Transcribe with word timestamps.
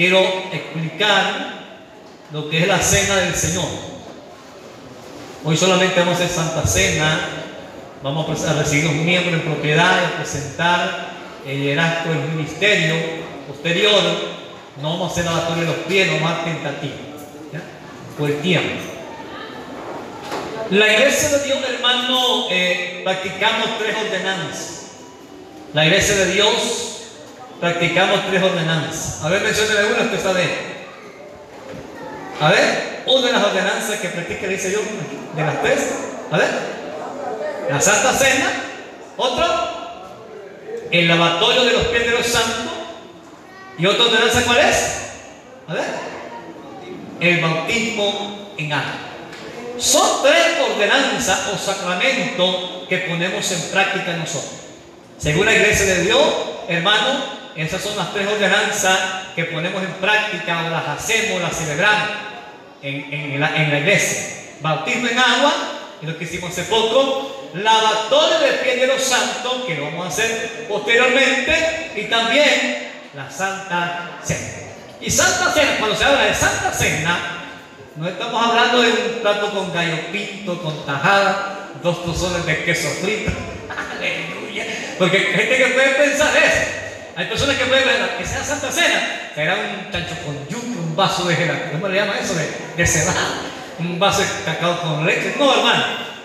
quiero 0.00 0.26
explicar 0.50 1.60
lo 2.32 2.48
que 2.48 2.62
es 2.62 2.66
la 2.66 2.78
cena 2.78 3.16
del 3.16 3.34
Señor. 3.34 3.68
Hoy 5.44 5.54
solamente 5.58 6.00
vamos 6.00 6.18
a 6.18 6.24
hacer 6.24 6.34
Santa 6.34 6.66
Cena, 6.66 7.20
vamos 8.02 8.42
a 8.46 8.54
recibir 8.54 8.84
los 8.84 8.94
miembros 8.94 9.34
en 9.34 9.42
propiedad 9.42 10.06
a 10.06 10.16
presentar 10.16 11.10
el 11.46 11.78
acto 11.78 12.08
del 12.08 12.20
ministerio 12.30 12.94
posterior. 13.46 14.00
No 14.80 14.92
vamos 14.92 15.10
a 15.10 15.12
hacer 15.12 15.26
lavatorio 15.26 15.64
de 15.64 15.66
los 15.66 15.86
pies, 15.86 16.06
no 16.06 16.14
vamos 16.14 16.32
a 16.32 16.44
tentativo, 16.44 16.94
por 18.16 18.30
el 18.30 18.40
tiempo. 18.40 18.80
La 20.70 20.94
iglesia 20.94 21.28
de 21.28 21.44
Dios, 21.44 21.58
hermano, 21.74 22.46
eh, 22.50 23.02
practicamos 23.04 23.78
tres 23.78 23.94
ordenanzas. 23.98 24.92
La 25.74 25.84
iglesia 25.84 26.16
de 26.16 26.32
Dios 26.32 26.89
practicamos 27.60 28.26
tres 28.28 28.42
ordenanzas. 28.42 29.22
A 29.22 29.28
ver, 29.28 29.42
mencione 29.42 29.84
una, 29.84 30.02
usted 30.04 30.22
sabe. 30.22 30.48
A 32.40 32.50
ver, 32.50 33.02
una 33.06 33.26
de 33.26 33.32
las 33.32 33.44
ordenanzas 33.44 34.00
que 34.00 34.08
practica 34.08 34.46
de 34.46 34.56
Dios, 34.56 34.82
de 35.36 35.42
las 35.42 35.62
tres. 35.62 35.78
A 36.32 36.38
ver, 36.38 36.48
la 37.70 37.80
Santa 37.80 38.12
Cena. 38.12 38.50
Otro, 39.16 39.46
el 40.90 41.06
lavatorio 41.06 41.64
de 41.64 41.72
los 41.72 41.82
pies 41.88 42.04
de 42.04 42.10
los 42.10 42.26
santos. 42.26 42.72
¿Y 43.78 43.86
otra 43.86 44.06
ordenanza 44.06 44.42
cuál 44.44 44.58
es? 44.58 44.96
A 45.68 45.74
ver, 45.74 45.84
el 47.20 47.40
bautismo 47.40 48.54
en 48.56 48.72
agua. 48.72 48.92
Son 49.78 50.22
tres 50.22 50.58
ordenanzas 50.60 51.48
o 51.52 51.58
sacramentos 51.58 52.86
que 52.88 52.98
ponemos 52.98 53.50
en 53.52 53.62
práctica 53.70 54.16
nosotros. 54.16 54.52
Según 55.18 55.46
la 55.46 55.54
iglesia 55.54 55.86
de 55.86 56.02
Dios, 56.04 56.34
hermano, 56.68 57.39
esas 57.56 57.82
son 57.82 57.96
las 57.96 58.12
tres 58.12 58.26
ordenanzas 58.26 58.98
que 59.34 59.44
ponemos 59.44 59.82
en 59.82 59.92
práctica 59.94 60.64
o 60.66 60.70
las 60.70 60.88
hacemos, 60.88 61.40
las 61.40 61.56
celebramos 61.56 62.08
en, 62.82 63.40
la, 63.40 63.56
en 63.56 63.70
la 63.70 63.78
iglesia. 63.78 64.36
Bautismo 64.60 65.08
en 65.08 65.18
agua, 65.18 65.52
y 66.02 66.06
lo 66.06 66.16
que 66.16 66.24
hicimos 66.24 66.50
hace 66.50 66.64
poco, 66.64 67.50
lavatorio 67.54 68.38
de 68.38 68.52
pies 68.58 68.80
de 68.80 68.86
los 68.86 69.02
santos, 69.02 69.64
que 69.66 69.74
lo 69.74 69.86
vamos 69.86 70.06
a 70.06 70.08
hacer 70.08 70.66
posteriormente, 70.68 71.92
y 71.96 72.02
también 72.04 72.90
la 73.14 73.30
Santa 73.30 74.18
Cena. 74.22 74.40
Y 75.00 75.10
Santa 75.10 75.52
Cena, 75.52 75.76
cuando 75.78 75.96
se 75.96 76.04
habla 76.04 76.24
de 76.24 76.34
Santa 76.34 76.72
Cena, 76.72 77.18
no 77.96 78.08
estamos 78.08 78.46
hablando 78.46 78.82
de 78.82 78.88
un 78.90 79.20
plato 79.20 79.50
con 79.50 79.72
gallo 79.72 79.96
pinto, 80.12 80.62
con 80.62 80.86
tajada, 80.86 81.70
dos 81.82 82.04
tozones 82.04 82.46
de 82.46 82.64
queso 82.64 82.88
frito. 83.02 83.32
Aleluya. 83.98 84.66
Porque 84.98 85.18
gente 85.18 85.56
que 85.56 85.66
puede 85.66 85.94
pensar 85.94 86.36
eso. 86.36 86.80
Hay 87.16 87.26
personas 87.26 87.56
que 87.56 87.64
pueden 87.66 87.84
pensar 87.84 88.16
que 88.18 88.24
sea 88.24 88.44
Santa 88.44 88.70
Cena, 88.70 89.30
será 89.34 89.56
un 89.56 89.90
chancho 89.90 90.14
con 90.24 90.48
yuca, 90.48 90.80
un 90.80 90.96
vaso 90.96 91.24
de 91.24 91.36
gelatina. 91.36 91.72
¿Cómo 91.72 91.88
le 91.88 91.96
llama 91.96 92.14
eso? 92.20 92.34
De, 92.34 92.48
de 92.76 92.86
cebada. 92.86 93.42
Un 93.78 93.98
vaso 93.98 94.20
de 94.20 94.26
cacao 94.44 94.80
con 94.80 95.06
leche. 95.06 95.34
No, 95.38 95.52
hermano. 95.52 95.84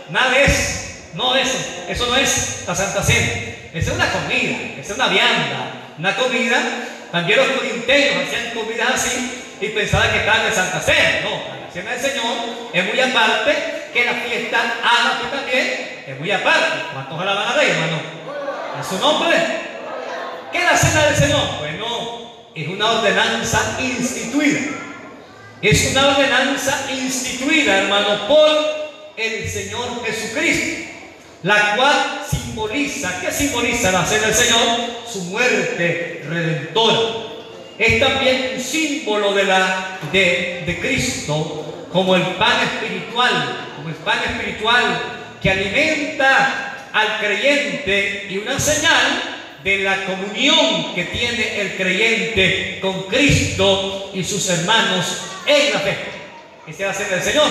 Nada 0.10 0.32
de 0.32 0.44
eso. 0.44 0.86
No 1.14 1.36
eso. 1.36 1.58
Eso 1.88 2.08
no 2.08 2.16
es 2.16 2.64
la 2.68 2.76
Santa 2.76 3.02
Cena. 3.02 3.32
Esa 3.74 3.92
es 3.92 3.96
una 3.96 4.12
comida. 4.12 4.58
Esa 4.80 4.92
es 4.92 4.96
una 4.96 5.08
vianda. 5.08 5.72
Una 5.98 6.16
comida. 6.16 6.62
También 7.12 7.40
los 7.40 7.48
corinteos 7.48 8.28
hacían 8.28 8.54
comidas 8.54 8.90
así 8.94 9.44
y 9.62 9.68
pensaban 9.70 10.12
que 10.12 10.20
estaban 10.20 10.46
de 10.46 10.52
Santa 10.52 10.80
Cena. 10.82 11.22
No, 11.24 11.66
la 11.66 11.72
cena 11.72 11.92
del 11.92 12.02
Señor 12.02 12.26
es 12.74 12.86
muy 12.86 13.00
aparte 13.00 13.56
que 13.94 14.04
la 14.04 14.14
fiesta 14.14 14.58
ágape 14.60 15.36
también 15.36 16.04
es 16.06 16.20
muy 16.20 16.32
aparte. 16.32 16.84
¿Cuántos 16.94 17.20
alaban 17.20 17.48
a 17.48 17.54
Rey, 17.54 17.70
hermano? 17.70 18.02
¿A 18.78 18.84
su 18.84 19.00
nombre? 19.00 19.38
¿Qué 20.56 20.62
es 20.62 20.72
la 20.72 20.78
cena 20.78 21.06
del 21.08 21.16
Señor? 21.18 21.58
Bueno, 21.60 22.32
es 22.56 22.68
una 22.70 22.92
ordenanza 22.92 23.78
instituida. 23.78 24.62
Es 25.62 25.92
una 25.92 26.08
ordenanza 26.16 26.88
instituida, 26.94 27.80
hermano, 27.80 28.26
por 28.30 28.50
el 29.18 29.50
Señor 29.50 30.02
Jesucristo, 30.06 30.94
la 31.44 31.76
cual 31.76 32.22
simboliza, 32.32 33.20
¿qué 33.20 33.34
simboliza 33.34 33.92
la 33.92 34.06
cena 34.06 34.28
del 34.28 34.34
Señor? 34.34 34.80
Su 35.12 35.24
muerte 35.24 36.24
redentora. 36.26 37.00
Es 37.78 38.00
también 38.00 38.52
un 38.56 38.62
símbolo 38.62 39.34
de, 39.34 39.44
la, 39.44 40.00
de, 40.14 40.64
de 40.66 40.80
Cristo 40.80 41.88
como 41.92 42.16
el 42.16 42.24
pan 42.36 42.62
espiritual, 42.62 43.74
como 43.76 43.90
el 43.90 43.96
pan 43.96 44.20
espiritual 44.24 45.02
que 45.42 45.52
alimenta 45.52 46.88
al 46.94 47.20
creyente 47.20 48.28
y 48.30 48.38
una 48.38 48.58
señal 48.58 49.35
de 49.66 49.80
la 49.80 50.06
comunión 50.06 50.94
que 50.94 51.06
tiene 51.06 51.60
el 51.60 51.76
creyente 51.76 52.78
con 52.80 53.02
Cristo 53.08 54.12
y 54.14 54.24
sus 54.24 54.48
hermanos 54.48 55.22
en 55.48 55.74
la 55.74 55.80
fe. 55.80 55.98
Esa 56.68 56.84
es 56.84 56.88
la 56.88 56.94
cena 56.94 57.10
del 57.16 57.24
Señor. 57.24 57.48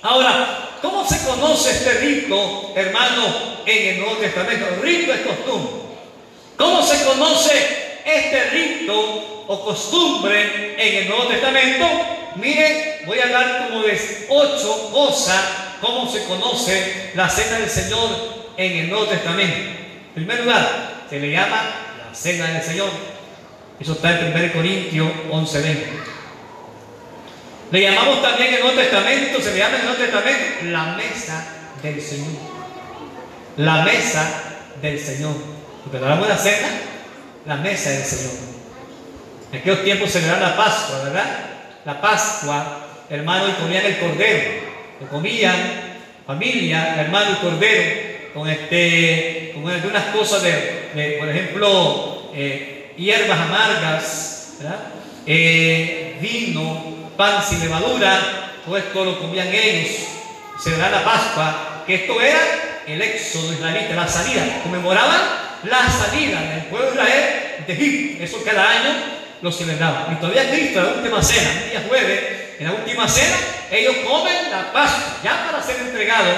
Ahora, 0.00 0.70
¿cómo 0.80 1.06
se 1.06 1.22
conoce 1.26 1.72
este 1.72 1.92
rito, 1.98 2.72
hermano, 2.74 3.26
en 3.66 3.88
el 3.88 3.98
Nuevo 3.98 4.14
Testamento? 4.14 4.68
Rito 4.80 5.12
es 5.12 5.20
costumbre. 5.20 5.72
¿Cómo 6.56 6.82
se 6.82 7.04
conoce 7.04 7.98
este 8.06 8.44
rito 8.48 9.44
o 9.48 9.64
costumbre 9.66 10.76
en 10.78 11.02
el 11.02 11.08
Nuevo 11.10 11.24
Testamento? 11.24 11.86
Mire, 12.36 13.02
voy 13.04 13.18
a 13.18 13.24
hablar 13.24 13.68
como 13.68 13.82
de 13.82 14.00
ocho 14.30 14.90
cosas, 14.90 15.42
cómo 15.82 16.10
se 16.10 16.24
conoce 16.24 17.10
la 17.14 17.28
cena 17.28 17.58
del 17.58 17.68
Señor 17.68 18.08
en 18.56 18.72
el 18.78 18.88
Nuevo 18.88 19.04
Testamento. 19.04 19.76
En 20.16 20.24
primer 20.24 20.40
lugar, 20.40 20.97
se 21.08 21.18
le 21.18 21.30
llama 21.30 21.62
la 22.06 22.14
cena 22.14 22.46
del 22.46 22.62
Señor. 22.62 22.90
Eso 23.80 23.92
está 23.92 24.18
en 24.18 24.32
1 24.32 24.52
Corintios 24.52 25.08
11:20. 25.30 25.76
Le 27.70 27.80
llamamos 27.82 28.22
también 28.22 28.48
en 28.48 28.54
el 28.54 28.60
Nuevo 28.60 28.78
Testamento, 28.78 29.40
se 29.40 29.52
le 29.52 29.58
llama 29.58 29.74
en 29.76 29.80
el 29.80 29.86
Nuevo 29.86 30.02
Testamento 30.02 30.44
la 30.64 30.84
mesa 30.96 31.46
del 31.82 32.00
Señor. 32.00 32.28
La 33.56 33.82
mesa 33.84 34.42
del 34.80 34.98
Señor. 34.98 35.34
Porque 35.84 35.98
la 36.00 36.36
cena, 36.36 36.68
la 37.46 37.56
mesa 37.56 37.90
del 37.90 38.04
Señor. 38.04 38.32
En 39.52 39.60
aquellos 39.60 39.84
tiempos 39.84 40.10
se 40.10 40.20
le 40.20 40.28
da 40.28 40.40
la 40.40 40.56
Pascua, 40.56 41.04
¿verdad? 41.04 41.26
La 41.84 42.00
Pascua, 42.00 42.86
hermano, 43.08 43.48
y 43.48 43.52
comían 43.52 43.84
el 43.84 43.98
cordero. 43.98 44.68
Lo 45.00 45.08
comían 45.08 45.56
familia, 46.26 47.00
hermano 47.00 47.30
y 47.32 47.34
cordero, 47.36 48.34
con, 48.34 48.50
este, 48.50 49.52
con 49.54 49.70
algunas 49.70 50.04
cosas 50.14 50.42
de, 50.42 50.77
por 51.18 51.28
ejemplo, 51.28 52.30
eh, 52.34 52.92
hierbas 52.96 53.38
amargas, 53.38 54.54
eh, 55.26 56.18
vino, 56.20 57.10
pan 57.16 57.42
sin 57.46 57.60
levadura, 57.60 58.52
todo 58.64 58.76
esto 58.76 59.04
lo 59.04 59.18
comían 59.18 59.48
ellos. 59.48 60.08
Da 60.64 60.90
la 60.90 61.04
Pascua, 61.04 61.84
que 61.86 61.94
esto 61.94 62.20
era 62.20 62.40
el 62.86 63.00
éxodo 63.00 63.52
israelita, 63.52 63.94
la 63.94 64.08
salida. 64.08 64.60
Conmemoraban 64.62 65.20
la 65.64 65.88
salida 65.88 66.40
del 66.42 66.64
pueblo 66.64 66.90
de 66.90 66.94
Israel 66.94 67.64
de 67.66 67.72
Egipto. 67.72 68.24
Eso 68.24 68.44
cada 68.44 68.68
año 68.68 68.90
lo 69.40 69.52
celebraban. 69.52 70.12
Y 70.12 70.16
todavía 70.16 70.50
Cristo, 70.50 70.80
en 70.80 70.86
la 70.86 70.92
última 70.94 71.22
cena, 71.22 71.50
el 71.62 71.70
día 71.70 71.84
jueves, 71.88 72.20
en 72.58 72.66
la 72.66 72.72
última 72.72 73.08
cena, 73.08 73.36
ellos 73.70 73.96
comen 74.04 74.50
la 74.50 74.72
Pascua, 74.72 75.20
ya 75.22 75.46
para 75.46 75.62
ser 75.62 75.76
entregado 75.76 76.30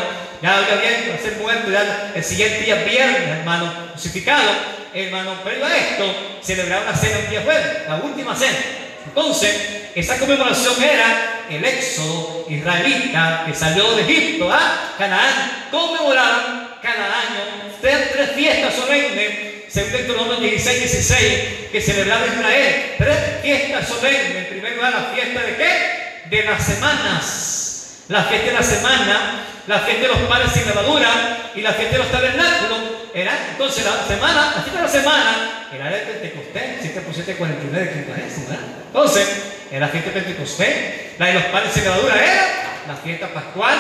ya 0.42 0.56
había 0.56 1.06
para 1.06 1.22
ser 1.22 1.36
muerto, 1.38 1.70
ya 1.70 2.12
el 2.14 2.24
siguiente 2.24 2.60
día 2.60 2.76
viernes, 2.76 3.28
hermano, 3.28 3.72
crucificado, 3.92 4.50
hermano, 4.94 5.34
pero 5.44 5.66
a 5.66 5.76
esto 5.76 6.04
celebraba 6.42 6.82
una 6.82 6.96
cena 6.96 7.18
un 7.24 7.30
día 7.30 7.42
jueves, 7.42 7.66
la 7.86 7.96
última 7.96 8.34
cena. 8.34 8.58
Entonces, 9.06 9.90
esa 9.94 10.18
conmemoración 10.18 10.82
era 10.82 11.44
el 11.50 11.64
éxodo 11.64 12.46
israelita 12.48 13.44
que 13.46 13.54
salió 13.54 13.92
de 13.96 14.02
Egipto 14.02 14.50
a 14.50 14.94
Canaán. 14.96 15.66
Conmemoraban 15.70 16.76
cada 16.82 17.06
año 17.06 17.70
tres, 17.80 18.12
tres 18.12 18.30
fiestas 18.32 18.74
solemnes, 18.74 19.64
según 19.68 19.92
Deuteronomio 19.92 20.38
16, 20.38 20.78
16, 20.80 21.42
que 21.72 21.80
celebraba 21.80 22.26
Israel. 22.26 22.94
Tres 22.98 23.18
fiestas 23.42 23.88
solemnes. 23.88 24.36
En 24.36 24.46
primer 24.48 24.76
lugar, 24.76 24.92
la 24.92 25.14
fiesta 25.14 25.42
de 25.42 25.56
qué? 25.56 26.36
De 26.36 26.44
las 26.44 26.64
semanas. 26.64 28.04
La 28.08 28.24
fiesta 28.24 28.46
de 28.46 28.52
la 28.52 28.62
semana 28.62 29.46
la 29.66 29.78
fiesta 29.80 30.02
de 30.02 30.08
los 30.08 30.18
panes 30.28 30.52
sin 30.52 30.66
levadura 30.66 31.50
y 31.54 31.60
la 31.60 31.72
fiesta 31.72 31.96
de 31.96 32.02
los 32.02 32.12
tabernáculos. 32.12 32.78
Era, 33.12 33.32
entonces 33.50 33.84
la 33.84 34.06
semana, 34.06 34.52
la 34.56 34.62
fiesta 34.62 34.76
de 34.76 34.82
la 34.82 34.88
semana 34.88 35.66
era 35.74 35.96
el 35.96 36.02
Pentecostés, 36.02 36.78
7 36.80 37.00
por 37.00 37.14
7, 37.14 37.34
49 37.36 37.86
de 37.86 38.02
¿verdad? 38.02 38.58
Entonces, 38.86 39.28
era 39.70 39.86
la 39.86 39.88
fiesta 39.88 40.10
de 40.10 40.20
Pentecostés, 40.20 41.18
la 41.18 41.26
de 41.26 41.34
los 41.34 41.44
panes 41.44 41.72
sin 41.72 41.84
levadura 41.84 42.14
era 42.14 42.42
la 42.86 42.96
fiesta 42.96 43.28
pascual 43.28 43.76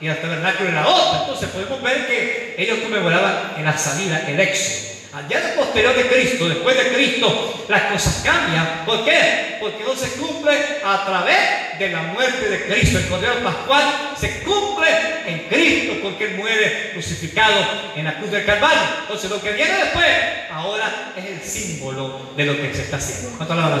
y 0.00 0.08
el 0.08 0.20
tabernáculo 0.20 0.68
era 0.68 0.86
otra. 0.86 1.20
Entonces 1.20 1.48
podemos 1.50 1.82
ver 1.82 2.06
que 2.06 2.54
ellos 2.58 2.78
conmemoraban 2.80 3.54
en 3.56 3.64
la 3.64 3.76
salida, 3.76 4.24
el 4.26 4.40
éxodo. 4.40 4.91
Al 5.12 5.28
día 5.28 5.54
posterior 5.54 5.94
de 5.94 6.08
Cristo, 6.08 6.48
después 6.48 6.74
de 6.74 6.94
Cristo, 6.94 7.66
las 7.68 7.82
cosas 7.82 8.22
cambian. 8.24 8.86
¿Por 8.86 9.04
qué? 9.04 9.58
Porque 9.60 9.84
no 9.84 9.94
se 9.94 10.08
cumple 10.12 10.52
a 10.82 11.04
través 11.04 11.78
de 11.78 11.90
la 11.90 12.02
muerte 12.02 12.48
de 12.48 12.64
Cristo. 12.64 12.96
El 12.98 13.08
Cordero 13.08 13.44
Pascual 13.44 14.12
se 14.18 14.42
cumple 14.42 14.88
en 15.26 15.48
Cristo 15.50 15.98
porque 16.02 16.24
Él 16.24 16.36
muere 16.38 16.92
crucificado 16.92 17.54
en 17.94 18.06
la 18.06 18.16
cruz 18.16 18.30
del 18.30 18.46
Calvario. 18.46 18.80
Entonces 19.02 19.30
lo 19.30 19.42
que 19.42 19.52
viene 19.52 19.74
después, 19.74 20.06
ahora 20.50 21.12
es 21.14 21.24
el 21.26 21.42
símbolo 21.42 22.32
de 22.34 22.46
lo 22.46 22.56
que 22.56 22.72
se 22.74 22.82
está 22.82 22.96
haciendo. 22.96 23.36
¿Cuánto 23.36 23.54
la? 23.54 23.78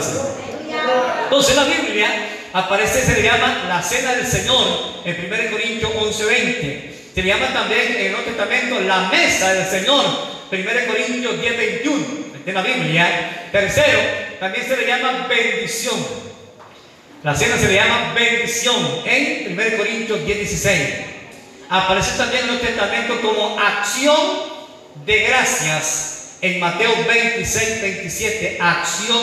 Entonces 1.24 1.56
la 1.56 1.64
Biblia 1.64 2.08
aparece, 2.52 3.02
se 3.02 3.14
le 3.14 3.22
llama 3.22 3.64
la 3.68 3.82
cena 3.82 4.12
del 4.14 4.26
Señor 4.26 4.66
en 5.06 5.16
1 5.16 5.50
Corintios 5.50 5.92
11:20. 5.92 6.92
Se 7.14 7.22
le 7.22 7.28
llama 7.28 7.54
también 7.54 7.96
en 7.96 8.06
el 8.06 8.12
Nuevo 8.12 8.26
Testamento 8.26 8.80
la 8.80 9.08
mesa 9.08 9.54
del 9.54 9.66
Señor, 9.66 10.04
1 10.52 10.86
Corintios 10.86 11.40
10:21 11.40 12.44
de 12.44 12.52
la 12.52 12.60
Biblia. 12.60 13.48
Tercero, 13.50 14.00
también 14.38 14.66
se 14.66 14.76
le 14.76 14.86
llama 14.86 15.26
bendición. 15.26 15.96
La 17.22 17.34
cena 17.34 17.56
se 17.56 17.68
le 17.68 17.74
llama 17.74 18.12
bendición 18.12 18.76
en 19.06 19.52
1 19.52 19.76
Corintios 19.78 20.20
10:16. 20.26 21.06
Aparece 21.70 22.18
también 22.18 22.44
en 22.44 22.50
el 22.50 22.60
Testamento 22.60 23.18
como 23.22 23.58
acción 23.58 24.16
de 25.06 25.20
gracias 25.20 26.36
en 26.42 26.60
Mateo 26.60 26.92
26, 27.08 27.80
27. 27.80 28.58
Acción 28.60 29.16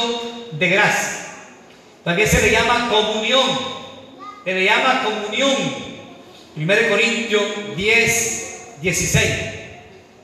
de 0.54 0.70
gracias. 0.70 1.28
También 2.04 2.28
se 2.28 2.42
le 2.42 2.50
llama 2.50 2.90
comunión. 2.90 3.48
Se 4.46 4.54
le 4.54 4.66
llama 4.66 5.04
comunión. 5.04 5.56
1 6.56 6.90
Corintios 6.90 7.44
10, 7.76 8.82
16. 8.82 9.59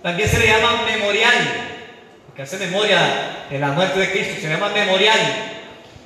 También 0.06 0.30
se 0.30 0.38
le 0.38 0.46
llama 0.46 0.84
memorial 0.86 1.34
que 2.36 2.44
hace 2.44 2.57
memoria 2.57 3.48
de 3.50 3.57
la 3.57 3.69
muerte 3.69 3.98
de 3.98 4.12
Cristo, 4.12 4.36
se 4.40 4.50
llama 4.50 4.69
memorial 4.69 5.19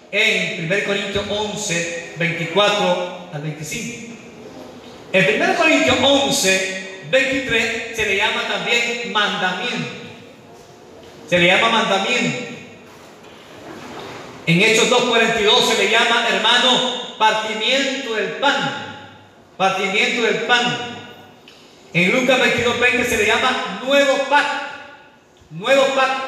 en 0.10 0.72
1 0.72 0.84
Corintios 0.86 1.26
11, 1.30 2.14
24 2.16 3.30
al 3.34 3.42
25. 3.42 4.16
En 5.12 5.42
1 5.42 5.56
Corintios 5.58 5.98
11, 6.02 7.00
23 7.12 7.94
se 7.94 8.06
le 8.06 8.16
llama 8.16 8.44
también 8.48 9.12
mandamiento. 9.12 9.90
Se 11.30 11.38
le 11.38 11.48
llama 11.48 11.68
mandamiento. 11.68 12.38
En 14.46 14.62
Hechos 14.62 14.90
2.42 14.90 15.76
se 15.76 15.84
le 15.84 15.92
llama, 15.92 16.26
hermano, 16.30 17.18
partimiento 17.18 18.16
del 18.16 18.30
pan. 18.38 19.02
Partimiento 19.58 20.22
del 20.22 20.36
pan. 20.44 20.99
En 21.94 22.12
Lucas 22.12 22.40
22.20 22.40 23.06
se 23.06 23.18
le 23.18 23.26
llama 23.26 23.82
nuevo 23.84 24.18
pacto 24.30 24.70
nuevo 25.52 25.86
pacto. 25.96 26.24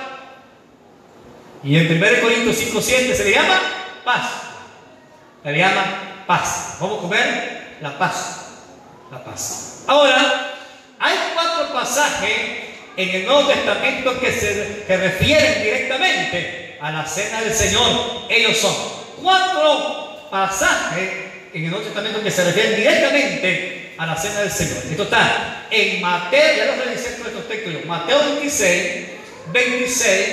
Y 1.63 1.77
en 1.77 1.91
1 1.91 2.21
Corintios 2.21 2.57
5, 2.57 2.81
7 2.81 3.15
se 3.15 3.23
le 3.25 3.31
llama 3.31 3.59
paz. 4.03 4.29
Se 5.43 5.51
le 5.51 5.57
llama 5.59 6.23
paz. 6.25 6.77
Vamos 6.79 6.99
a 6.99 7.01
comer 7.01 7.77
la 7.81 7.97
paz. 7.97 8.37
La 9.11 9.23
paz. 9.23 9.83
Ahora, 9.87 10.53
hay 10.99 11.17
cuatro 11.33 11.73
pasajes 11.73 12.37
en 12.95 13.09
el 13.09 13.25
Nuevo 13.25 13.47
Testamento 13.47 14.19
que 14.19 14.31
se 14.31 14.83
que 14.87 14.97
refieren 14.97 15.63
directamente 15.63 16.77
a 16.81 16.91
la 16.91 17.05
cena 17.05 17.41
del 17.41 17.53
Señor. 17.53 18.25
Ellos 18.29 18.57
son 18.57 18.75
cuatro 19.21 20.27
pasajes 20.31 21.09
en 21.53 21.65
el 21.65 21.69
Nuevo 21.69 21.85
Testamento 21.85 22.23
que 22.23 22.31
se 22.31 22.43
refieren 22.43 22.75
directamente 22.75 23.80
a 24.01 24.07
la 24.07 24.18
cena 24.18 24.39
del 24.39 24.51
Señor. 24.51 24.83
Esto 24.89 25.03
está 25.03 25.68
en 25.69 26.01
Mateo, 26.01 26.57
ya 26.57 26.65
lo 26.65 26.83
revisé 26.83 27.12
todos 27.12 27.27
estos 27.27 27.48
textos 27.48 27.86
Mateo 27.86 28.18
26, 28.18 29.07
26 29.53 30.25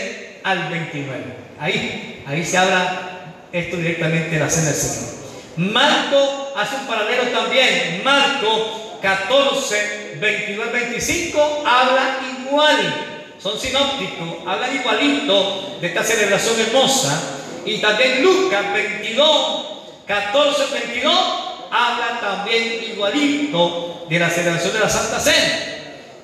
al 0.42 0.70
29. 0.70 1.24
Ahí, 1.60 2.24
ahí 2.26 2.42
se 2.46 2.56
habla 2.56 3.34
esto 3.52 3.76
directamente 3.76 4.30
de 4.30 4.38
la 4.38 4.48
cena 4.48 4.68
del 4.68 4.74
Señor. 4.74 5.14
Marco 5.58 6.54
hace 6.56 6.76
un 6.76 6.86
paralelo 6.86 7.24
también. 7.24 8.00
Marco 8.02 9.00
14, 9.02 10.16
29, 10.18 10.72
25 10.72 11.64
habla 11.66 12.20
igual. 12.40 12.94
Son 13.38 13.60
sinópticos, 13.60 14.46
hablan 14.46 14.76
igualito 14.76 15.76
de 15.78 15.88
esta 15.88 16.02
celebración 16.02 16.58
hermosa. 16.58 17.20
Y 17.66 17.76
también 17.82 18.22
Lucas 18.22 18.72
22, 18.72 19.66
14, 20.06 20.62
22 20.72 21.47
habla 21.70 22.20
también 22.20 22.84
igualito 22.92 24.06
de 24.08 24.18
la 24.18 24.30
celebración 24.30 24.72
de 24.72 24.80
la 24.80 24.88
Santa 24.88 25.20
Cena. 25.20 25.58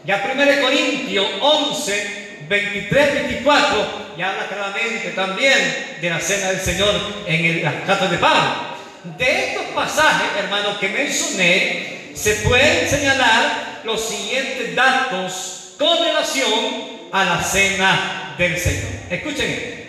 Ya 0.05 0.23
1 0.33 0.61
Corintios 0.61 1.27
11, 1.41 2.45
23, 2.49 3.15
24, 3.15 4.15
ya 4.19 4.31
habla 4.31 4.47
claramente 4.47 5.11
también 5.11 5.99
de 6.01 6.11
la 6.11 6.21
cena 6.21 6.51
del 6.51 6.61
Señor 6.61 6.95
en 7.27 7.63
las 7.63 7.75
cartas 7.87 8.11
de 8.11 8.19
Pablo. 8.19 8.75
De 9.17 9.49
estos 9.49 9.65
pasajes, 9.75 10.29
hermanos, 10.39 10.79
que 10.79 10.89
mencioné, 10.89 12.13
se 12.15 12.35
pueden 12.37 12.89
señalar 12.89 13.81
los 13.85 14.01
siguientes 14.01 14.75
datos 14.75 15.75
con 15.79 15.99
relación 15.99 17.09
a 17.13 17.25
la 17.25 17.43
cena 17.43 18.35
del 18.39 18.59
Señor. 18.59 18.91
Escuchen 19.11 19.85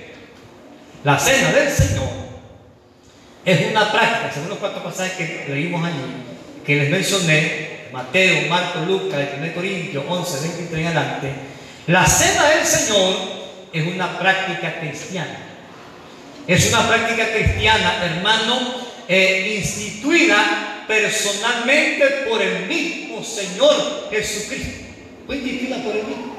La 1.03 1.19
cena 1.19 1.51
del 1.51 1.71
Señor 1.71 2.24
es 3.45 3.71
una 3.71 3.91
práctica, 3.91 4.31
según 4.33 4.49
los 4.49 4.57
cuatro 4.57 4.83
pasajes 4.83 5.45
que 5.45 5.53
leímos 5.53 5.85
allí, 5.85 6.01
que 6.65 6.75
les 6.75 6.89
mencioné, 6.89 7.75
Mateo, 7.91 8.49
Marco, 8.49 8.79
Lucas, 8.79 9.21
1 9.37 9.53
Corintios 9.53 10.03
11, 10.07 10.39
23 10.47 10.79
en 10.79 10.87
adelante, 10.87 11.31
la 11.87 12.05
cena 12.05 12.49
del 12.49 12.65
Señor 12.65 13.15
es 13.71 13.85
una 13.85 14.17
práctica 14.17 14.79
cristiana. 14.79 15.37
Es 16.47 16.69
una 16.69 16.87
práctica 16.87 17.31
cristiana, 17.31 18.03
hermano, 18.03 18.59
eh, 19.07 19.55
instituida 19.57 20.83
personalmente 20.87 22.05
por 22.27 22.41
el 22.41 22.65
mismo 22.65 23.23
Señor 23.23 24.09
Jesucristo. 24.09 24.85
Fue 25.25 25.37
instituida 25.37 25.77
por 25.77 25.95
el 25.95 26.03
mismo. 26.03 26.35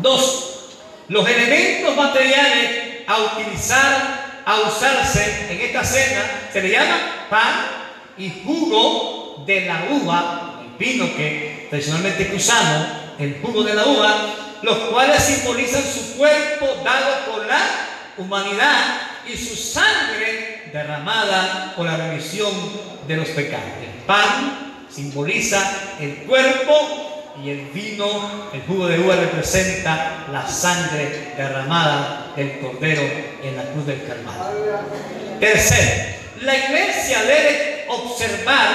Dos, 0.00 0.78
los 1.08 1.28
elementos 1.28 1.96
materiales 1.96 2.70
a 3.06 3.18
utilizar, 3.18 4.31
a 4.44 4.60
usarse 4.60 5.48
en 5.50 5.60
esta 5.60 5.84
cena, 5.84 6.22
se 6.52 6.62
le 6.62 6.70
llama 6.70 7.26
pan 7.30 7.66
y 8.18 8.42
jugo 8.44 9.44
de 9.46 9.66
la 9.66 9.84
uva, 9.90 10.60
el 10.64 10.76
vino 10.78 11.06
que 11.16 11.66
tradicionalmente 11.70 12.32
usamos, 12.34 12.86
el 13.18 13.40
jugo 13.40 13.62
de 13.62 13.74
la 13.74 13.86
uva, 13.86 14.34
los 14.62 14.78
cuales 14.90 15.22
simbolizan 15.22 15.82
su 15.82 16.16
cuerpo 16.16 16.66
dado 16.84 17.32
por 17.32 17.46
la 17.46 17.60
humanidad 18.16 19.00
y 19.26 19.36
su 19.36 19.56
sangre 19.56 20.70
derramada 20.72 21.74
por 21.76 21.86
la 21.86 21.96
remisión 21.96 22.52
de 23.06 23.16
los 23.16 23.28
pecados. 23.28 23.68
El 23.82 24.04
pan 24.04 24.84
simboliza 24.88 25.96
el 26.00 26.24
cuerpo 26.24 27.11
y 27.40 27.50
el 27.50 27.70
vino, 27.70 28.50
el 28.52 28.62
jugo 28.62 28.86
de 28.86 28.98
uva 28.98 29.16
representa 29.16 30.26
la 30.30 30.46
sangre 30.46 31.32
derramada 31.36 32.32
del 32.36 32.60
Cordero 32.60 33.02
en 33.42 33.56
la 33.56 33.62
cruz 33.64 33.86
del 33.86 34.04
Calvario. 34.06 34.80
Tercero, 35.40 36.16
la 36.42 36.56
iglesia 36.56 37.22
debe 37.22 37.86
observar 37.88 38.68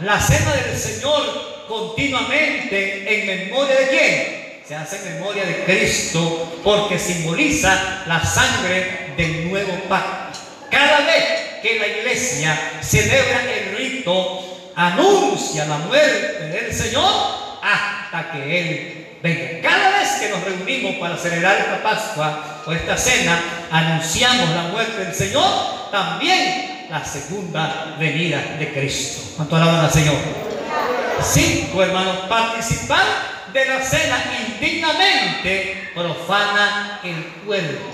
la 0.00 0.20
cena 0.20 0.52
del 0.54 0.78
Señor 0.78 1.66
continuamente 1.68 3.04
en 3.06 3.48
memoria 3.48 3.74
de 3.74 3.88
quién? 3.88 4.44
Se 4.66 4.74
hace 4.74 4.96
en 4.96 5.14
memoria 5.16 5.44
de 5.44 5.64
Cristo 5.64 6.60
porque 6.62 6.98
simboliza 6.98 8.04
la 8.06 8.24
sangre 8.24 9.12
del 9.16 9.50
nuevo 9.50 9.74
pacto. 9.88 10.38
Cada 10.70 11.00
vez 11.00 11.24
que 11.62 11.78
la 11.78 11.86
iglesia 11.86 12.58
celebra 12.80 13.42
el 13.52 13.76
rito, 13.76 14.72
anuncia 14.74 15.66
la 15.66 15.78
muerte 15.78 16.48
del 16.48 16.72
Señor 16.72 17.44
que 18.22 18.60
Él 18.60 19.18
venga. 19.22 19.68
Cada 19.68 19.98
vez 19.98 20.08
que 20.20 20.28
nos 20.28 20.44
reunimos 20.44 20.96
para 20.96 21.16
celebrar 21.16 21.56
esta 21.58 21.82
Pascua 21.82 22.62
o 22.66 22.72
esta 22.72 22.96
cena, 22.96 23.38
anunciamos 23.70 24.50
la 24.50 24.62
muerte 24.64 25.04
del 25.04 25.14
Señor, 25.14 25.90
también 25.90 26.86
la 26.90 27.04
segunda 27.04 27.96
venida 27.98 28.40
de 28.58 28.72
Cristo. 28.72 29.32
¿Cuánto 29.36 29.56
alaban 29.56 29.84
al 29.84 29.90
Señor? 29.90 30.16
Cinco, 31.22 31.82
hermanos, 31.82 32.16
participar 32.28 33.04
de 33.52 33.64
la 33.64 33.82
cena 33.82 34.16
indignamente 34.46 35.90
profana 35.94 37.00
el 37.02 37.24
cuerpo. 37.46 37.90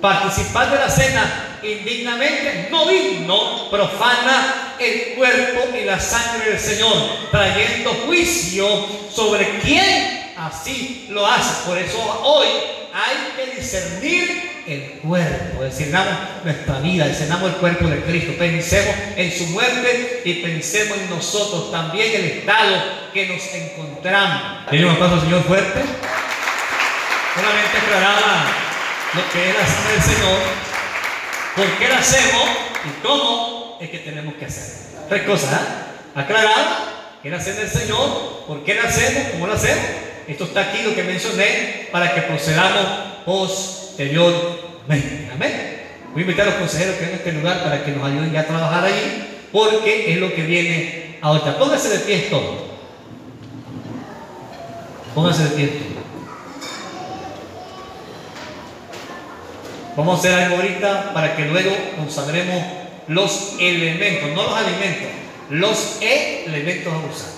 Participar 0.00 0.70
de 0.70 0.78
la 0.78 0.88
cena 0.90 1.58
indignamente, 1.62 2.68
no 2.70 2.86
digno, 2.86 3.70
profana 3.70 4.63
el 4.78 5.14
cuerpo 5.14 5.76
y 5.76 5.84
la 5.84 6.00
sangre 6.00 6.50
del 6.50 6.60
Señor, 6.60 7.30
trayendo 7.30 7.90
juicio 8.06 8.66
sobre 9.10 9.58
quién 9.60 10.32
así 10.36 11.06
lo 11.10 11.26
hace. 11.26 11.66
Por 11.66 11.78
eso 11.78 11.98
hoy 12.22 12.46
hay 12.92 13.32
que 13.36 13.56
discernir 13.60 14.62
el 14.66 15.00
cuerpo, 15.00 15.64
discernamos 15.64 16.14
nuestra 16.42 16.78
vida, 16.78 17.06
discernamos 17.06 17.50
el 17.50 17.56
cuerpo 17.56 17.86
de 17.88 18.02
Cristo, 18.02 18.32
pensemos 18.38 18.94
en 19.16 19.30
su 19.30 19.46
muerte 19.48 20.22
y 20.24 20.34
pensemos 20.34 20.96
en 20.98 21.10
nosotros 21.10 21.70
también 21.70 22.14
el 22.14 22.24
estado 22.24 22.82
que 23.12 23.28
nos 23.28 23.42
encontramos. 23.54 24.66
Tenemos 24.70 24.96
paso, 24.96 25.20
Señor, 25.20 25.42
fuerte. 25.44 25.80
Solamente 27.34 27.78
aclaraba 27.78 28.46
lo 29.14 29.32
que 29.32 29.50
es 29.50 29.54
la 29.56 29.66
cena 29.66 29.90
del 29.90 30.02
Señor, 30.02 30.38
por 31.56 31.78
qué 31.78 31.88
la 31.88 31.98
hacemos 31.98 32.48
y 32.84 33.02
cómo 33.02 33.53
es 33.84 33.90
que 33.90 33.98
tenemos 33.98 34.34
que 34.34 34.46
hacer. 34.46 34.64
Tres 35.08 35.22
cosas, 35.22 35.52
¿eh? 35.52 35.64
aclarada 36.14 37.18
que 37.22 37.30
la 37.30 37.40
cena 37.40 37.60
del 37.60 37.70
Señor, 37.70 38.44
por 38.46 38.64
qué 38.64 38.74
la 38.74 38.84
hacemos, 38.84 39.28
cómo 39.32 39.46
la 39.46 39.54
hacemos. 39.54 39.84
Esto 40.26 40.44
está 40.44 40.62
aquí 40.62 40.82
lo 40.82 40.94
que 40.94 41.02
mencioné 41.02 41.88
para 41.92 42.14
que 42.14 42.22
procedamos 42.22 42.86
posteriormente. 43.24 45.30
Amén. 45.32 45.82
Voy 46.12 46.22
a 46.22 46.26
invitar 46.26 46.46
a 46.46 46.50
los 46.50 46.60
consejeros 46.60 46.96
que 46.96 47.04
a 47.04 47.10
este 47.10 47.32
lugar 47.32 47.62
para 47.62 47.84
que 47.84 47.92
nos 47.92 48.06
ayuden 48.06 48.32
ya 48.32 48.40
a 48.40 48.46
trabajar 48.46 48.84
allí, 48.84 49.48
porque 49.52 50.12
es 50.12 50.18
lo 50.18 50.34
que 50.34 50.42
viene 50.42 51.18
ahorita. 51.20 51.58
Póngase 51.58 51.90
de 51.90 51.98
pie 52.00 52.18
todo. 52.30 52.74
Póngase 55.14 55.44
de 55.44 55.50
pie 55.50 55.66
todo. 55.66 55.94
Vamos 59.96 60.16
a 60.16 60.18
hacer 60.18 60.34
algo 60.34 60.56
ahorita 60.56 61.12
para 61.12 61.36
que 61.36 61.44
luego 61.44 61.70
consagremos 61.96 62.83
los 63.08 63.56
elementos, 63.60 64.30
no 64.30 64.42
los 64.42 64.56
alimentos, 64.56 65.08
los 65.50 65.98
elementos 66.00 66.92
a 66.92 66.98
usar. 66.98 67.30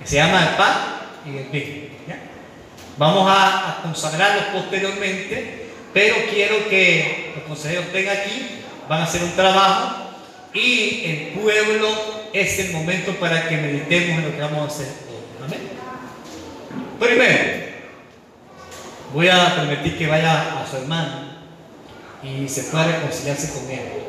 Que 0.00 0.06
se 0.06 0.16
llama 0.16 0.50
el 0.50 0.56
pan 0.56 0.76
y 1.26 1.36
el 1.36 1.44
vino. 1.44 1.90
Vamos 2.96 3.26
a, 3.30 3.80
consagrarlos 3.82 4.44
posteriormente 4.52 5.60
pero 5.92 6.14
quiero 6.32 6.68
que 6.68 7.32
los 7.34 7.44
consejeros 7.44 7.86
estén 7.86 8.08
aquí, 8.08 8.60
van 8.88 9.00
a 9.00 9.04
hacer 9.04 9.22
un 9.22 9.32
trabajo 9.32 10.10
y 10.54 11.02
el 11.04 11.40
pueblo 11.40 11.88
es 12.32 12.58
el 12.60 12.72
momento 12.72 13.12
para 13.14 13.48
que 13.48 13.56
meditemos 13.56 14.18
en 14.18 14.24
lo 14.24 14.32
que 14.32 14.40
vamos 14.40 14.60
a 14.60 14.66
hacer. 14.66 14.86
Amén. 15.44 15.60
Primero, 16.98 17.66
voy 19.12 19.28
a 19.28 19.56
permitir 19.56 19.98
que 19.98 20.06
vaya 20.06 20.60
a 20.60 20.66
su 20.68 20.76
hermano 20.76 21.30
y 22.22 22.48
se 22.48 22.64
pueda 22.64 22.86
reconciliarse 22.86 23.52
con 23.52 23.70
él 23.70 23.99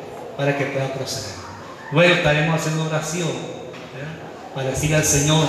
para 0.42 0.58
que 0.58 0.64
pueda 0.66 0.92
proceder. 0.92 1.36
Luego 1.92 2.14
estaremos 2.14 2.60
haciendo 2.60 2.84
oración 2.84 3.28
para 4.56 4.70
decirle 4.70 4.96
al 4.96 5.04
Señor 5.04 5.46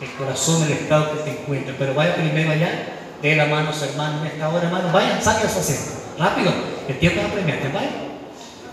el 0.00 0.12
corazón, 0.12 0.62
el 0.62 0.72
estado 0.72 1.10
que 1.12 1.24
te 1.24 1.30
encuentra. 1.40 1.74
Pero 1.76 1.92
vaya 1.92 2.14
primero 2.14 2.52
allá 2.52 2.70
de 3.20 3.34
la 3.34 3.46
mano 3.46 3.70
a 3.70 3.72
su 3.72 3.84
hermano 3.84 4.20
en 4.20 4.28
esta 4.28 4.48
hora, 4.48 4.62
hermano. 4.62 4.92
Vaya, 4.92 5.20
saque 5.20 5.48
a 5.48 5.50
su 5.50 5.58
asiento. 5.58 5.90
Rápido. 6.16 6.52
El 6.88 6.98
tiempo 7.00 7.20
es 7.20 7.26
apremiante. 7.26 7.68
Vaya. 7.68 7.88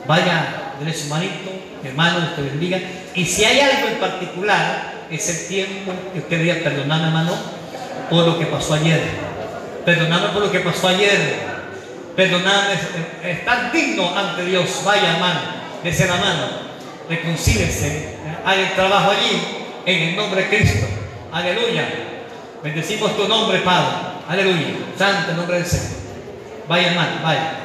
Vaya, 0.08 0.74
denle 0.78 0.94
su 0.94 1.08
manito, 1.08 1.50
hermano, 1.84 2.36
te 2.36 2.44
bendiga. 2.44 2.80
Y 3.16 3.26
si 3.26 3.44
hay 3.44 3.60
algo 3.60 3.88
en 3.88 4.00
particular, 4.00 4.94
es 5.10 5.30
el 5.30 5.48
tiempo 5.48 5.94
que 6.14 6.20
usted 6.20 6.42
diga, 6.42 6.58
perdoname, 6.64 7.08
hermano, 7.08 7.32
por 8.08 8.24
lo 8.24 8.38
que 8.38 8.46
pasó 8.46 8.76
ayer. 8.76 9.02
Perdoname 9.84 10.28
por 10.28 10.44
lo 10.44 10.52
que 10.52 10.60
pasó 10.60 10.90
ayer. 10.90 11.55
Perdoname, 12.16 12.74
estar 13.24 13.72
digno 13.72 14.18
ante 14.18 14.46
Dios. 14.46 14.82
Vaya, 14.86 15.16
hermano, 15.16 15.40
de 15.84 16.08
la 16.08 16.16
mano. 16.16 16.48
Reconcílese. 17.10 18.16
Haga 18.46 18.62
el 18.62 18.74
trabajo 18.74 19.12
allí, 19.12 19.42
en 19.86 20.10
el 20.10 20.16
nombre 20.16 20.44
de 20.44 20.50
Cristo. 20.50 20.88
Aleluya. 21.32 21.88
Bendecimos 22.64 23.16
tu 23.16 23.28
nombre, 23.28 23.60
Padre. 23.60 24.16
Aleluya. 24.28 24.68
Santo 24.98 25.32
el 25.32 25.38
nombre 25.38 25.58
del 25.58 25.66
Señor. 25.66 26.06
Vaya 26.68 26.88
hermano, 26.88 27.12
vaya. 27.24 27.60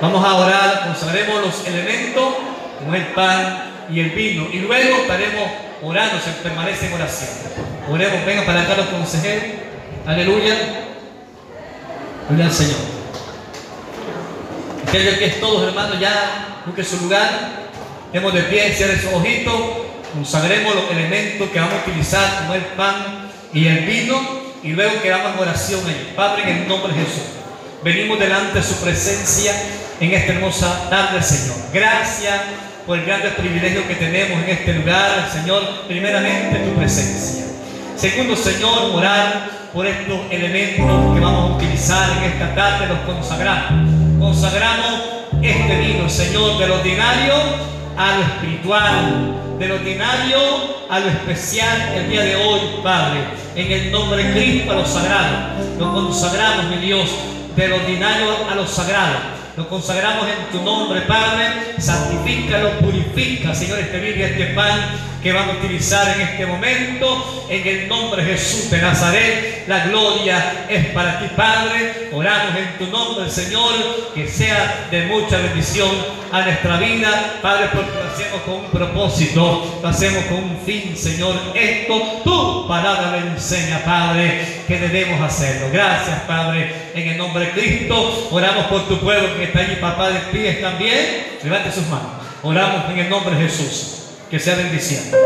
Vamos 0.00 0.24
a 0.24 0.34
orar, 0.34 0.84
consagremos 0.86 1.40
los 1.40 1.66
elementos 1.66 2.34
como 2.78 2.94
el 2.94 3.06
pan 3.08 3.86
y 3.90 4.00
el 4.00 4.10
vino. 4.10 4.48
Y 4.52 4.58
luego 4.60 4.96
estaremos 5.02 5.48
orando, 5.82 6.18
se 6.20 6.30
permanece 6.42 6.86
en 6.86 6.92
oración. 6.94 7.30
Oremos, 7.88 8.24
venga 8.24 8.44
para 8.44 8.62
acá 8.62 8.74
los 8.76 8.86
consejeros. 8.86 9.44
Aleluya. 10.06 10.56
Gloria 12.28 12.46
al 12.46 12.52
Señor. 12.52 12.93
Aquellos 14.94 15.18
que 15.18 15.26
es 15.26 15.40
todos, 15.40 15.66
hermanos, 15.66 15.98
ya 15.98 16.62
busque 16.64 16.84
su 16.84 16.96
lugar. 16.98 17.28
Estemos 18.06 18.32
de 18.32 18.42
pie, 18.44 18.72
cierre 18.72 18.96
sus 18.96 19.12
ojitos. 19.12 19.52
Consagremos 20.14 20.72
los 20.72 20.88
elementos 20.88 21.50
que 21.50 21.58
vamos 21.58 21.74
a 21.74 21.90
utilizar 21.90 22.38
como 22.38 22.54
el 22.54 22.60
pan 22.76 23.28
y 23.52 23.66
el 23.66 23.86
vino 23.86 24.20
y 24.62 24.68
luego 24.68 25.02
quedamos 25.02 25.32
en 25.32 25.38
oración 25.40 25.80
ahí. 25.88 26.12
Padre, 26.14 26.44
en 26.44 26.58
el 26.58 26.68
nombre 26.68 26.92
de 26.92 27.00
Jesús, 27.00 27.24
venimos 27.82 28.20
delante 28.20 28.56
de 28.56 28.62
su 28.62 28.76
presencia 28.76 29.52
en 29.98 30.12
esta 30.12 30.32
hermosa 30.34 30.88
tarde, 30.88 31.20
Señor. 31.24 31.56
Gracias 31.72 32.40
por 32.86 32.96
el 32.96 33.04
grande 33.04 33.30
privilegio 33.30 33.88
que 33.88 33.96
tenemos 33.96 34.44
en 34.44 34.48
este 34.48 34.74
lugar, 34.74 35.28
Señor. 35.32 35.88
Primeramente, 35.88 36.56
tu 36.60 36.78
presencia. 36.78 37.46
Segundo, 37.96 38.36
Señor, 38.36 38.92
orar 38.92 39.50
por 39.72 39.88
estos 39.88 40.20
elementos 40.30 40.86
que 41.16 41.20
vamos 41.20 41.50
a 41.50 41.54
utilizar 41.56 42.10
en 42.16 42.30
esta 42.30 42.54
tarde, 42.54 42.86
los 42.86 43.00
consagramos. 43.00 44.03
Consagramos 44.24 45.02
este 45.42 45.78
vino, 45.80 46.08
Señor, 46.08 46.58
del 46.58 46.70
ordinario 46.70 47.34
a 47.94 48.16
lo 48.16 48.22
espiritual, 48.22 49.58
del 49.58 49.72
ordinario 49.72 50.38
a 50.88 50.98
lo 50.98 51.08
especial 51.08 51.92
el 51.94 52.08
día 52.08 52.22
de 52.22 52.36
hoy, 52.36 52.60
Padre. 52.82 53.20
En 53.54 53.70
el 53.70 53.92
nombre 53.92 54.24
de 54.24 54.32
Cristo 54.32 54.72
a 54.72 54.76
lo 54.76 54.86
sagrado. 54.86 55.36
Lo 55.78 55.92
consagramos, 55.92 56.70
mi 56.70 56.78
Dios, 56.78 57.10
del 57.54 57.74
ordinario 57.74 58.28
a 58.50 58.54
lo 58.54 58.66
sagrado. 58.66 59.33
Lo 59.56 59.68
consagramos 59.68 60.26
en 60.26 60.50
tu 60.50 60.64
nombre, 60.64 61.02
Padre. 61.02 61.76
Santifícalo, 61.78 62.72
purifica, 62.80 63.54
Señor, 63.54 63.78
este 63.78 64.00
vino 64.00 64.16
y 64.16 64.22
este 64.22 64.46
pan 64.46 64.80
que 65.22 65.32
vamos 65.32 65.54
a 65.54 65.58
utilizar 65.58 66.12
en 66.16 66.22
este 66.22 66.44
momento. 66.44 67.46
En 67.48 67.64
el 67.64 67.88
nombre 67.88 68.24
de 68.24 68.32
Jesús 68.32 68.68
de 68.68 68.82
Nazaret, 68.82 69.64
la 69.68 69.86
gloria 69.86 70.66
es 70.68 70.86
para 70.86 71.20
ti, 71.20 71.26
Padre. 71.36 72.08
Oramos 72.12 72.56
en 72.56 72.78
tu 72.78 72.90
nombre, 72.90 73.30
Señor, 73.30 74.12
que 74.12 74.26
sea 74.26 74.88
de 74.90 75.06
mucha 75.06 75.38
bendición 75.38 75.88
a 76.34 76.42
nuestra 76.42 76.78
vida, 76.78 77.38
Padre, 77.40 77.68
porque 77.72 77.92
lo 77.92 78.10
hacemos 78.12 78.40
con 78.40 78.54
un 78.54 78.70
propósito, 78.72 79.78
lo 79.80 79.88
hacemos 79.88 80.24
con 80.24 80.38
un 80.38 80.58
fin, 80.66 80.96
Señor. 80.96 81.36
Esto 81.54 82.22
tu 82.24 82.66
palabra 82.66 83.12
me 83.12 83.30
enseña, 83.30 83.84
Padre, 83.84 84.64
que 84.66 84.80
debemos 84.80 85.22
hacerlo. 85.22 85.68
Gracias, 85.72 86.22
Padre, 86.26 86.90
en 86.92 87.08
el 87.10 87.18
nombre 87.18 87.46
de 87.46 87.50
Cristo. 87.52 88.28
Oramos 88.32 88.66
por 88.66 88.88
tu 88.88 88.98
pueblo 88.98 89.36
que 89.36 89.44
está 89.44 89.60
allí, 89.60 89.76
papá, 89.76 90.10
de 90.10 90.54
también. 90.54 91.38
Levante 91.44 91.70
sus 91.70 91.86
manos. 91.86 92.10
Oramos 92.42 92.90
en 92.90 92.98
el 92.98 93.08
nombre 93.08 93.36
de 93.36 93.42
Jesús 93.42 94.06
que 94.28 94.40
sea 94.40 94.56
bendiciendo. 94.56 95.16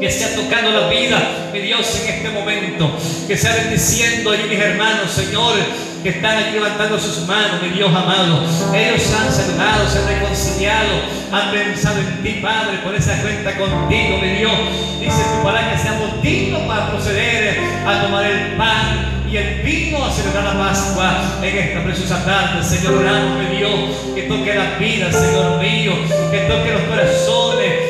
Que 0.00 0.10
sea 0.10 0.34
tocando 0.34 0.72
la 0.72 0.88
vida, 0.88 1.50
mi 1.52 1.60
Dios, 1.60 2.02
en 2.02 2.14
este 2.14 2.30
momento. 2.30 2.90
Que 3.28 3.36
sea 3.36 3.54
bendiciendo 3.54 4.32
allí 4.32 4.48
mis 4.48 4.58
hermanos, 4.58 5.12
Señor, 5.12 5.54
que 6.02 6.10
están 6.10 6.38
aquí 6.38 6.54
levantando 6.54 6.98
sus 6.98 7.26
manos, 7.26 7.62
mi 7.62 7.70
Dios 7.70 7.88
amado. 7.88 8.44
Ellos 8.74 9.14
han 9.14 9.32
saludado, 9.32 9.88
se 9.88 9.98
han 9.98 10.08
reconciliado, 10.08 10.88
han 11.32 11.50
pensado 11.50 12.00
en 12.00 12.22
ti, 12.22 12.40
Padre, 12.42 12.78
por 12.84 12.94
esa 12.94 13.20
cuenta 13.22 13.56
contigo, 13.56 14.18
mi 14.18 14.28
Dios. 14.30 14.52
Dice 15.00 15.22
tu 15.34 15.42
palabra 15.42 15.72
que 15.72 15.78
seamos 15.78 16.22
dignos 16.22 16.62
para 16.62 16.90
proceder 16.90 17.58
a 17.86 18.02
tomar 18.02 18.24
el 18.24 18.56
pan 18.56 19.22
y 19.30 19.36
el 19.36 19.62
vino 19.62 20.04
a 20.04 20.10
celebrar 20.10 20.44
la 20.44 20.58
Pascua 20.58 21.38
en 21.42 21.56
esta 21.56 21.84
preciosa 21.84 22.24
tarde. 22.24 22.62
Señor, 22.62 22.94
oramos, 22.94 23.38
mi 23.38 23.56
Dios, 23.56 23.72
que 24.14 24.22
toque 24.22 24.54
la 24.54 24.78
vida, 24.78 25.12
Señor 25.12 25.60
mío, 25.60 25.92
que 26.30 26.38
toque 26.40 26.72
los 26.72 26.82
corazones 26.82 27.88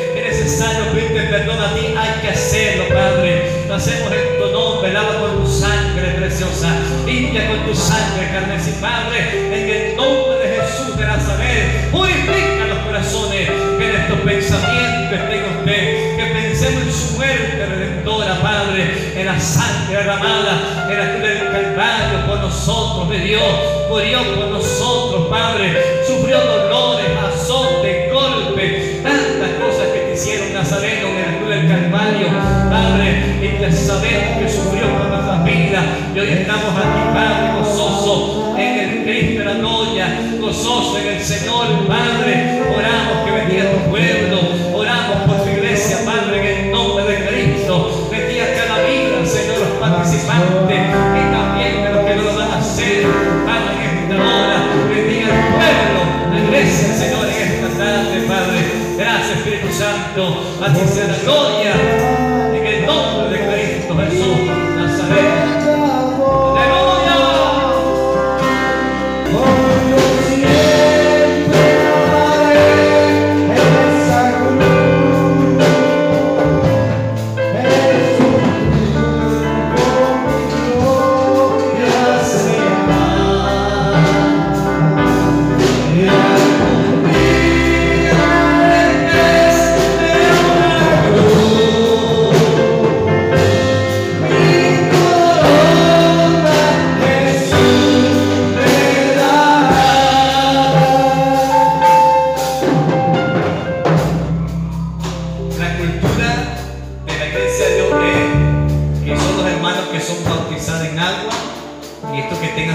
necesario 0.49 0.93
pedirte 0.93 1.21
perdón 1.25 1.61
a 1.61 1.75
ti, 1.75 1.95
hay 1.97 2.21
que 2.21 2.29
hacerlo, 2.29 2.89
Padre. 2.89 3.58
Hacemos 3.71 4.11
en 4.11 4.39
tu 4.41 4.51
nombre, 4.51 4.93
lava 4.93 5.21
con 5.21 5.45
tu 5.45 5.47
sangre 5.47 6.15
preciosa, 6.17 6.75
limpia 7.05 7.47
con 7.49 7.67
tu 7.67 7.75
sangre, 7.75 8.31
carnes 8.33 8.67
y 8.67 8.73
Padre, 8.81 9.29
en 9.47 9.69
el 9.69 9.97
nombre 9.97 10.39
de 10.39 10.57
Jesús 10.57 10.97
de 10.97 11.05
Nazaret, 11.05 11.91
purifica 11.93 12.67
los 12.67 12.79
corazones, 12.79 13.49
que 13.79 13.89
en 13.89 13.95
estos 13.95 14.21
pensamientos 14.21 15.19
estén 15.19 15.45
usted, 15.59 16.17
que 16.17 16.27
pensemos 16.33 16.83
en 16.83 16.93
su 16.93 17.17
muerte 17.17 17.67
redentora, 17.67 18.41
Padre, 18.41 19.13
en 19.15 19.27
la 19.27 19.39
sangre 19.39 19.99
derramada, 19.99 20.89
en 20.91 20.99
la 20.99 21.13
cruz 21.13 21.29
del 21.29 21.53
Calvario 21.53 22.27
por 22.27 22.39
nosotros, 22.41 23.07
mi 23.07 23.19
Dios, 23.19 23.43
murió 23.91 24.19
por 24.35 24.47
nosotros, 24.49 25.29
Padre, 25.29 26.05
sufrió 26.07 26.41
dolores, 26.41 27.07
azotes, 27.23 28.13
golpes, 28.13 29.03
tantas 29.03 29.51
cosas 29.61 29.89
que 29.93 30.15
hicieron 30.15 30.48
sabemos 33.99 34.39
que 34.39 34.49
sufrió 34.49 34.87
por 34.97 35.09
nuestras 35.09 35.45
vidas. 35.45 35.85
Y 36.15 36.19
hoy 36.19 36.29
estamos 36.31 36.73
aquí, 36.77 37.03
Padre, 37.13 37.59
gozoso 37.59 38.55
en 38.57 38.79
el 38.79 39.05
Cristo 39.05 39.39
de 39.41 39.45
la 39.45 39.55
gloria, 39.55 40.21
gozoso 40.41 40.99
en 40.99 41.07
el 41.09 41.23
Señor, 41.23 41.87
Padre. 41.87 42.63
Oramos 42.77 43.25
que 43.25 43.31
bendiga 43.31 43.73
tu 43.73 43.91
pueblo, 43.91 44.39
oramos 44.75 45.17
por 45.27 45.43
tu 45.43 45.51
iglesia, 45.51 45.99
Padre, 46.05 46.39
en 46.39 46.67
el 46.67 46.73
nombre 46.73 47.05
de 47.05 47.27
Cristo. 47.27 48.09
Bendiga 48.11 48.47
cada 48.55 48.83
vida, 48.87 49.27
Señor, 49.27 49.59
los 49.59 49.79
participantes 49.81 50.79
y 50.79 51.33
también 51.33 51.83
de 51.83 51.91
los 51.93 52.05
que 52.05 52.15
no 52.17 52.23
lo 52.23 52.37
van 52.37 52.51
a 52.53 52.59
hacer, 52.59 53.07
Padre, 53.47 53.75
en 53.83 53.99
esta 53.99 54.15
hora. 54.15 54.59
Bendiga 54.89 55.27
el 55.27 55.43
pueblo, 55.55 56.01
la 56.33 56.41
iglesia, 56.41 56.95
Señor, 56.95 57.27
en 57.27 57.65
esta 57.65 57.85
tarde, 57.85 58.21
Padre. 58.29 58.89
Gracias 58.97 59.39
Espíritu 59.39 59.73
Santo. 59.73 60.43
A 60.61 60.73
ti 60.73 60.81
sea 60.87 61.07
la 61.07 61.19
gloria. 61.19 61.88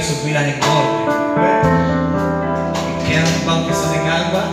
Sus 0.04 0.24
vidas 0.26 0.44
en 0.44 0.60
orden. 0.64 1.06
Que 3.00 3.12
quedan 3.12 3.26
en 3.94 4.08
agua, 4.10 4.44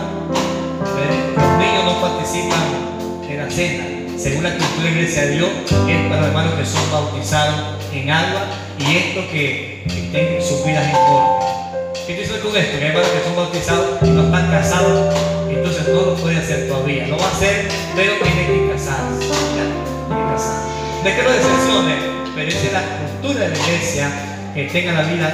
los 1.35 1.57
niños 1.59 1.83
no 1.85 2.01
participan 2.01 2.63
en 3.29 3.37
la 3.37 3.49
cena. 3.49 3.83
Según 4.17 4.43
la 4.43 4.51
cultura 4.51 4.83
de 4.83 4.91
la 4.91 4.97
iglesia 4.97 5.25
de 5.25 5.31
Dios, 5.31 5.49
es 5.67 6.07
para 6.07 6.21
los 6.21 6.27
hermanos 6.27 6.53
que 6.53 6.65
son 6.65 6.91
bautizados 6.91 7.55
en 7.93 8.09
agua 8.09 8.45
y 8.79 8.95
estos 8.95 9.25
que, 9.25 9.83
que 9.87 10.01
tengan 10.11 10.41
sus 10.41 10.65
vidas 10.65 10.87
en 10.87 10.95
orden. 10.95 11.47
¿Qué 12.07 12.13
dice 12.15 12.39
con 12.39 12.55
esto? 12.55 12.79
Que 12.79 12.85
hay 12.85 12.91
que 24.53 24.65
tenga 24.65 24.91
la 24.93 25.03
vida 25.03 25.33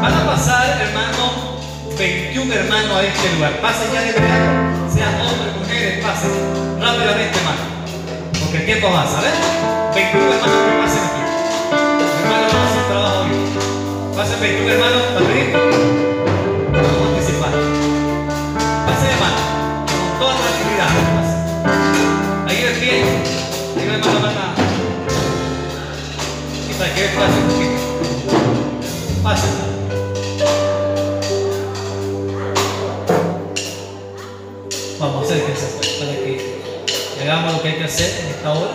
Van 0.00 0.14
a 0.14 0.26
pasar, 0.26 0.80
hermano, 0.80 1.58
21 1.96 2.52
hermanos 2.52 2.96
a 2.96 3.04
este 3.04 3.32
lugar. 3.34 3.52
Pasen 3.60 3.92
ya 3.92 4.02
de 4.02 4.12
verano, 4.12 4.90
sean 4.92 5.14
hombres, 5.20 5.56
mujeres, 5.56 6.04
pasen 6.04 6.30
rápidamente, 6.80 7.38
hermano. 7.38 7.60
Porque 8.40 8.58
el 8.58 8.64
tiempo 8.66 8.88
avanza, 8.88 9.20
¿ves? 9.20 9.94
21 9.94 10.32
hermanos 10.32 10.56
que 10.66 10.78
pasen 10.82 11.04
aquí. 11.04 11.22
Hermanos, 12.22 12.52
vamos 12.52 12.66
a 12.66 12.70
hacer 12.70 12.84
trabajo. 12.90 13.26
Pasen 14.16 14.40
21 14.40 14.72
hermanos, 14.72 15.02
rapidito. 15.14 15.61
Que 37.62 37.68
hay 37.68 37.74
que 37.76 37.84
hacer 37.84 38.24
en 38.24 38.30
esta 38.30 38.52
hora. 38.52 38.72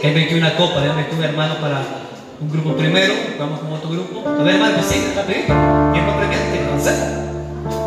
Que 0.00 0.06
hay 0.06 0.14
21 0.14 0.56
copas, 0.56 0.82
déjame 0.82 1.04
tu 1.04 1.20
hermano 1.20 1.56
para 1.60 1.82
un 2.40 2.50
grupo 2.52 2.76
primero, 2.76 3.14
vamos 3.36 3.58
con 3.58 3.72
otro 3.72 3.90
grupo. 3.90 4.28
A 4.28 4.44
ver, 4.44 4.54
hermano, 4.54 4.76
que 4.76 4.82
sigue 4.84 5.12
rapidito. 5.12 5.52
Tiempo 5.92 6.16
premiante, 6.16 6.60
entonces. 6.60 6.94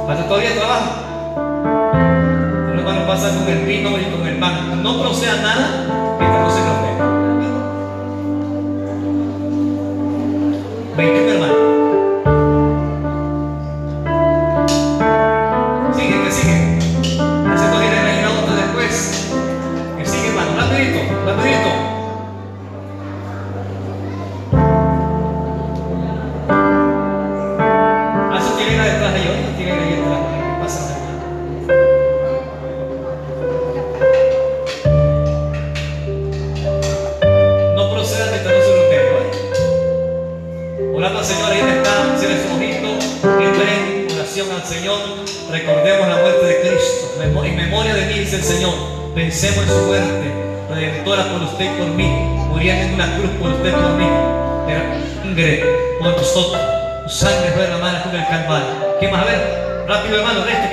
Falta 0.05 0.27
todavía 0.27 0.55
trabajo. 0.55 0.91
Los 2.67 2.79
hermanos 2.79 3.07
pasan 3.07 3.39
con 3.39 3.47
el 3.47 3.65
vino 3.65 3.91
y 3.91 4.03
con 4.11 4.27
el 4.27 4.37
pan. 4.39 4.83
No 4.83 5.01
proceda 5.01 5.37
nada 5.37 5.85
mientras 6.19 6.41
no 6.41 6.51
se 6.51 6.59
lo 6.59 6.73
vea. 6.81 6.95
21 10.97 11.31
hermanos. 11.31 11.70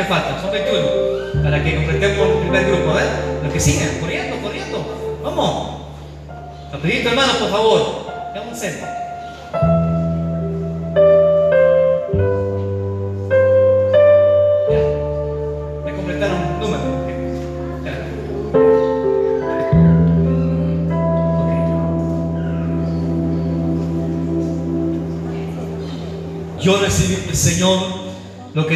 Hermano, 0.09 0.41
resto 0.41 0.41
que 0.41 0.41
falta, 0.41 0.41
son 0.41 0.51
21, 0.51 1.43
para 1.43 1.63
que 1.63 1.77
completemos 1.77 2.29
el 2.29 2.39
primer 2.39 2.65
grupo, 2.67 2.91
a 2.91 2.95
ver, 2.95 3.09
los 3.43 3.53
que 3.53 3.61
siguen, 3.61 3.99
corriendo, 4.01 4.37
corriendo, 4.43 5.21
vamos. 5.23 5.79
Rapidito, 6.73 7.09
hermano, 7.11 7.33
por 7.39 7.51
favor. 7.51 8.07
¿Qué 8.33 8.39
vamos 8.39 8.63
a 8.63 9.08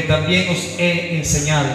también 0.06 0.50
os 0.50 0.78
he 0.78 1.16
enseñado. 1.16 1.68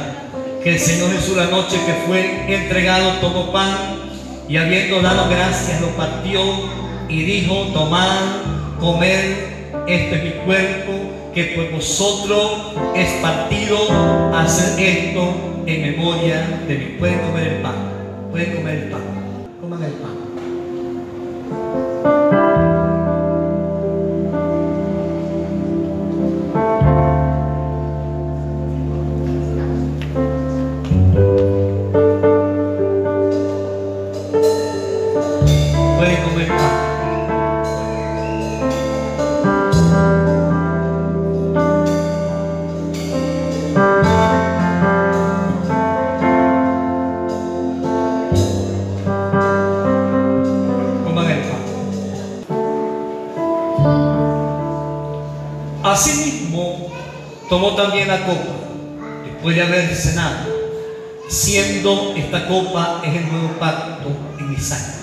Que 0.64 0.74
el 0.74 0.80
Señor 0.80 1.12
Jesús 1.12 1.38
la 1.38 1.46
noche 1.46 1.78
que 1.86 1.94
fue 2.06 2.46
entregado 2.48 3.12
tomó 3.22 3.52
pan 3.52 4.00
y 4.50 4.58
habiendo 4.58 5.02
dado 5.02 5.30
gracias 5.30 5.80
lo 5.82 5.90
partió 5.90 6.42
y 7.10 7.24
dijo, 7.24 7.68
tomad, 7.74 8.22
comer, 8.80 9.58
este 9.88 10.16
es 10.16 10.24
mi 10.24 10.32
cuerpo 10.46 10.94
que 11.34 11.44
por 11.56 11.72
vosotros 11.72 12.74
es 12.96 13.10
partido, 13.22 13.78
hacer 14.36 14.80
esto 14.80 15.34
en 15.66 15.82
memoria 15.82 16.62
de 16.68 16.78
mí. 16.78 16.96
Pueden 16.98 17.20
comer 17.20 17.48
el 17.48 17.62
pan, 17.62 17.76
pueden 18.32 18.56
comer 18.56 18.76
el 18.76 18.90
pan, 18.90 19.02
coman 19.62 19.84
el 19.84 19.92
pan. 19.92 20.18
Tomó 57.50 57.76
también 57.76 58.08
la 58.08 58.26
copa, 58.26 58.56
después 59.24 59.56
de 59.56 59.62
haber 59.62 59.96
cenado, 59.96 60.48
siendo 61.30 62.14
esta 62.16 62.48
copa 62.48 63.02
es 63.06 63.16
el 63.16 63.32
nuevo 63.32 63.50
pacto 63.60 64.10
en 64.40 64.52
mi 64.52 64.58
sangre. 64.58 64.98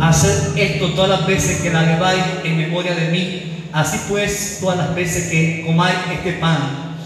Haced 0.00 0.56
esto 0.56 0.90
todas 0.90 1.10
las 1.10 1.26
veces 1.26 1.60
que 1.60 1.70
la 1.70 1.82
bebáis 1.82 2.22
en 2.44 2.58
memoria 2.58 2.94
de 2.94 3.08
mí. 3.08 3.68
Así 3.72 3.98
pues, 4.08 4.58
todas 4.60 4.78
las 4.78 4.94
veces 4.94 5.28
que 5.30 5.64
comáis 5.66 5.96
este 6.12 6.34
pan 6.34 6.96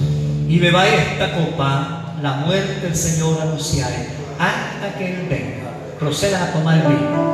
y 0.49 0.59
bebáis 0.59 0.93
esta 1.13 1.33
copa, 1.33 2.15
la 2.23 2.35
muerte 2.35 2.81
del 2.81 2.97
Señor 2.97 3.39
anunciáis 3.41 4.09
hasta 4.39 4.99
que 4.99 5.07
Él 5.07 5.27
venga. 5.29 5.71
Procedan 5.99 6.43
a 6.43 6.53
tomar 6.53 6.79
el 6.79 6.83
vino, 6.83 7.33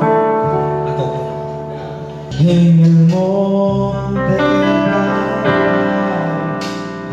la 0.85 0.95
copa. 0.95 1.19
En 2.39 2.83
el 2.83 2.91
monte 3.07 4.37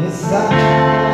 começar. 0.04 1.13